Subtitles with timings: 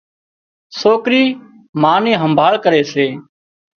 [0.79, 1.21] سوڪري
[1.81, 3.07] ما نِي همڀاۯ ڪري سي